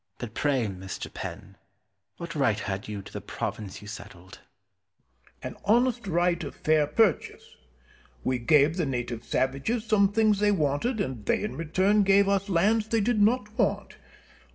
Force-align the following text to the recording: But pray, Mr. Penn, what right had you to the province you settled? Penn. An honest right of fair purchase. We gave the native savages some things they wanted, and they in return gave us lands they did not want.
But 0.17 0.33
pray, 0.33 0.65
Mr. 0.65 1.13
Penn, 1.13 1.57
what 2.17 2.33
right 2.33 2.59
had 2.59 2.87
you 2.87 3.03
to 3.03 3.13
the 3.13 3.21
province 3.21 3.83
you 3.83 3.87
settled? 3.87 4.39
Penn. 5.41 5.53
An 5.53 5.61
honest 5.63 6.07
right 6.07 6.43
of 6.43 6.55
fair 6.55 6.87
purchase. 6.87 7.55
We 8.23 8.39
gave 8.39 8.77
the 8.77 8.87
native 8.87 9.23
savages 9.23 9.85
some 9.85 10.11
things 10.11 10.39
they 10.39 10.51
wanted, 10.51 10.99
and 10.99 11.23
they 11.23 11.43
in 11.43 11.55
return 11.55 12.01
gave 12.01 12.27
us 12.27 12.49
lands 12.49 12.87
they 12.87 13.01
did 13.01 13.21
not 13.21 13.59
want. 13.59 13.97